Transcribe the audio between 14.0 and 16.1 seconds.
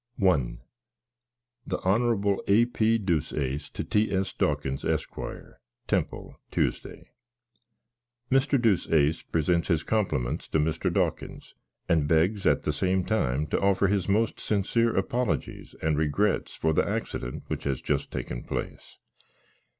most sincere apologies and